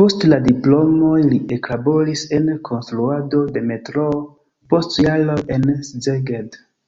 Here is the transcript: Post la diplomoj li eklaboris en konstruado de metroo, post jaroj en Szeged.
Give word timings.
Post 0.00 0.22
la 0.32 0.36
diplomoj 0.46 1.18
li 1.32 1.40
eklaboris 1.58 2.22
en 2.38 2.48
konstruado 2.70 3.44
de 3.58 3.66
metroo, 3.74 4.18
post 4.74 5.00
jaroj 5.08 5.40
en 5.60 5.68
Szeged. 5.92 6.62